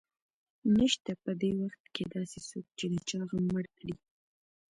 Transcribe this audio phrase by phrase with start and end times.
[0.77, 3.93] نشته په دې وخت کې داسې څوک چې د چا غم مړ کړي